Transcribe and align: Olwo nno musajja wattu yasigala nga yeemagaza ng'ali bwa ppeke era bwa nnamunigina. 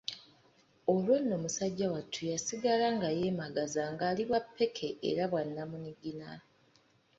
Olwo 0.91 1.13
nno 1.21 1.35
musajja 1.43 1.87
wattu 1.93 2.21
yasigala 2.31 2.85
nga 2.95 3.09
yeemagaza 3.17 3.81
ng'ali 3.93 4.23
bwa 4.29 4.39
ppeke 4.45 4.87
era 5.09 5.23
bwa 5.31 5.41
nnamunigina. 5.47 6.29